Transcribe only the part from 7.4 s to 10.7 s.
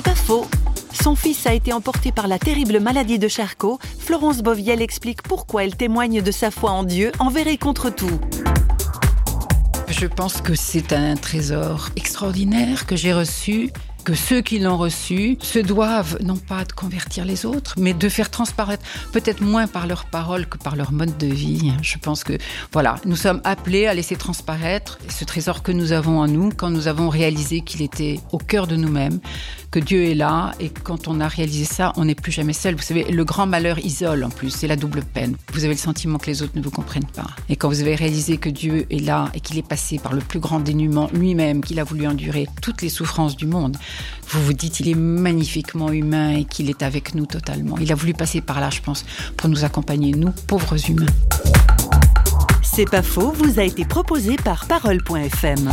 et contre tout. Je pense que